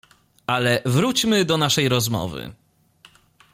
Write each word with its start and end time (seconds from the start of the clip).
"Ale 0.47 0.81
wróćmy 0.85 1.45
do 1.45 1.57
naszej 1.57 1.89
rozmowy." 1.89 2.53